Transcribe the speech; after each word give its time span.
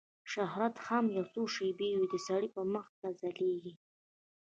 شهرت 0.31 0.75
هم 0.87 1.05
یو 1.15 1.25
څو 1.33 1.41
شېبې 1.55 1.89
وي 1.97 2.07
د 2.13 2.15
سړي 2.27 2.49
مخ 2.73 2.85
ته 2.99 3.07
ځلیږي 3.19 3.73